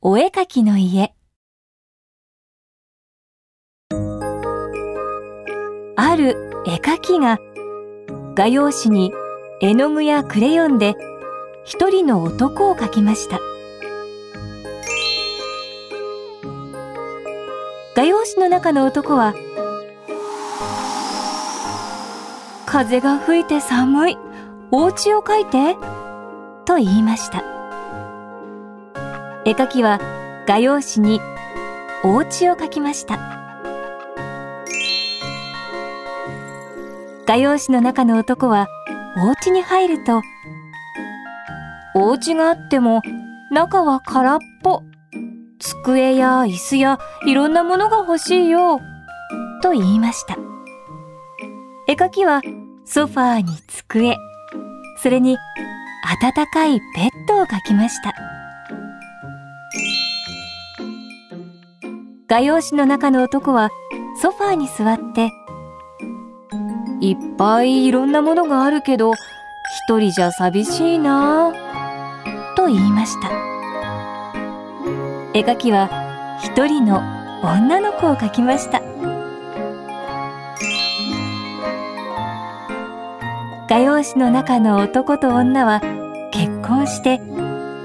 [0.00, 1.12] お絵描きの家。
[5.96, 7.40] ある絵描きが
[8.36, 9.12] 画用紙に
[9.60, 10.94] 絵の具やクレヨンで
[11.64, 13.40] 一人の男を描きました。
[17.96, 19.34] 画用紙の中の男は
[22.66, 24.18] 風が吹いて寒い。
[24.70, 25.74] お家を描いて
[26.66, 27.57] と言いました。
[29.48, 29.98] 絵描きは
[30.46, 31.20] 画用紙に
[32.04, 33.16] お家を描きました。
[37.24, 38.68] 画用紙の中の男は
[39.16, 40.20] お家に入ると
[41.94, 43.00] お家があっても
[43.50, 44.82] 中は空っぽ。
[45.58, 48.80] 机や椅子やいろんなものが欲しいよ。
[49.62, 50.36] と言いました。
[51.86, 52.42] 絵描きは
[52.84, 54.14] ソファーに机。
[55.02, 55.38] それに
[56.20, 58.37] 暖かいベッドを描きました。
[62.28, 63.70] 画用紙の中の男は
[64.20, 65.32] ソファーに座って
[67.00, 69.14] いっぱいいろんなものがあるけど
[69.88, 71.54] 一人じゃ寂しいな
[72.54, 73.30] と言いました。
[75.32, 75.88] 絵描きは
[76.42, 76.98] 一人の
[77.42, 78.82] 女の子を描きました。
[83.70, 85.80] 画用紙の中の男と女は
[86.32, 87.20] 結婚して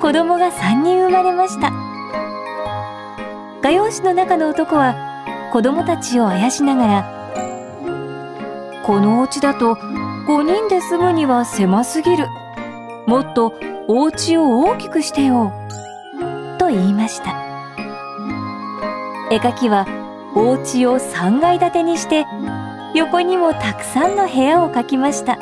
[0.00, 1.81] 子供が3人生まれました。
[3.72, 12.26] 画用紙の中の男は子供たちをあやしながらこのお家だと5人で住むには狭すぎる。
[13.06, 13.54] もっと
[13.88, 15.54] お家を大きくしてよ
[16.58, 17.30] と言いました。
[19.30, 19.86] 絵描きは
[20.36, 22.26] お家を3階建てにして
[22.94, 25.38] 横にもたくさんの部屋を描きました。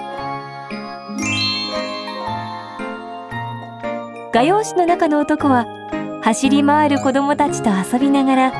[4.33, 5.80] 画用紙の中の男は
[6.23, 8.53] 走り回る子供たちと遊びながら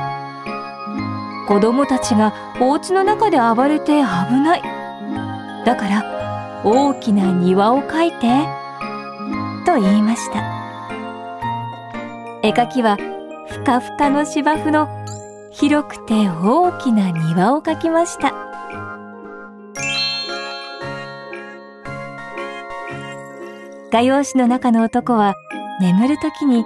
[1.47, 4.61] 子供たちがお家の中で暴れて危ない。
[5.65, 8.47] だから大きな庭を描いて
[9.65, 10.39] と言いました。
[12.43, 12.97] 絵描きは
[13.47, 14.87] ふかふかの芝生の
[15.51, 18.33] 広くて大きな庭を描きました。
[23.91, 25.35] 画用紙の中の男は
[25.81, 26.63] 眠るときに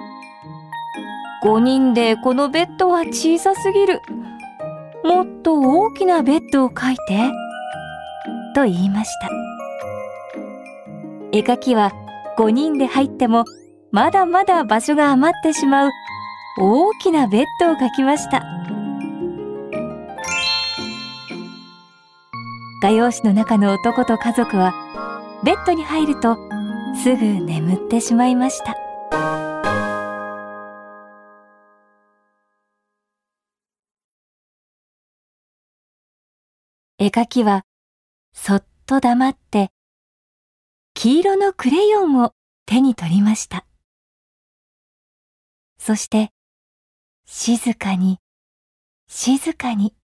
[1.46, 4.02] 5人でこのベッドは小さすぎる。
[5.04, 7.30] もっと大きなベッドを描いて。
[8.52, 9.28] と言いました。
[11.30, 11.92] 絵描きは
[12.36, 13.44] 5人で入っても
[13.92, 15.90] まだまだ場所が余ってしまう
[16.58, 18.42] 大きなベッドを描きました。
[22.82, 24.74] 画用紙の中の男と家族は
[25.44, 26.36] ベッドに入ると
[27.04, 28.85] すぐ眠ってしまいました。
[36.98, 37.66] 絵描きは
[38.32, 39.70] そっと黙って
[40.94, 42.32] 黄色のクレヨンを
[42.64, 43.66] 手に取りました。
[45.78, 46.30] そして
[47.26, 48.18] 静かに
[49.08, 49.94] 静かに。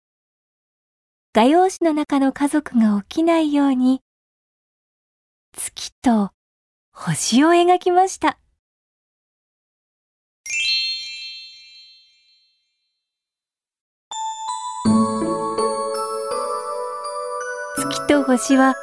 [1.32, 4.02] 画用紙の中の家族が起きないように
[5.56, 6.30] 月と
[6.92, 8.38] 星を描きました。
[18.12, 18.74] と星は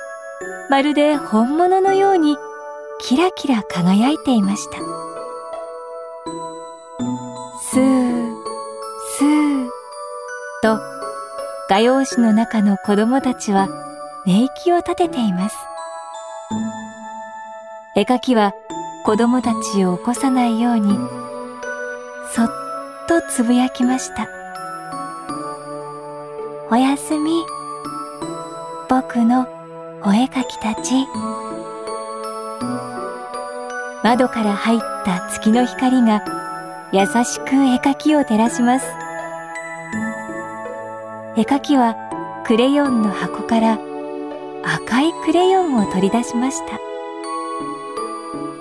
[0.72, 2.36] まるで本物のように
[3.00, 4.80] キラキラ輝いていました。
[7.62, 8.34] スー
[9.20, 9.68] スー
[10.64, 10.80] と
[11.70, 13.68] 画用紙の中の子供たちは
[14.26, 15.58] 寝息を立てています。
[17.96, 18.54] 絵描きは
[19.06, 20.98] 子供たちを起こさないように
[22.34, 22.50] そっ
[23.08, 24.28] とつぶやきました。
[26.72, 27.59] おやすみ。
[28.90, 29.48] 僕の
[30.04, 31.06] お絵描きたち。
[34.04, 36.24] 窓から入った月の光が
[36.92, 38.88] 優しく絵描きを照らします。
[41.38, 41.96] 絵描きは
[42.48, 43.78] クレヨンの箱から
[44.64, 46.80] 赤いクレヨンを取り出しました。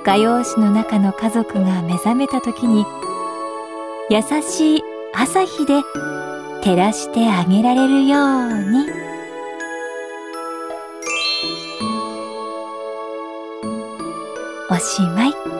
[0.04, 2.84] 画用紙の中の家族が目覚めた時に
[4.10, 4.82] 優しい
[5.14, 5.80] 朝日で
[6.62, 9.07] 照らしてあげられるように。
[14.78, 15.57] おしまい。